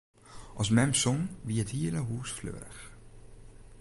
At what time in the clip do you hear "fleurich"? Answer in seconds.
2.37-2.79